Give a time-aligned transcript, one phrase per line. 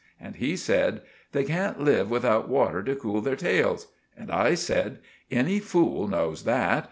[0.19, 1.01] And he said—
[1.31, 4.97] "They can't live without water to cool their tails." And I said—
[5.29, 6.79] "Any fool knows that.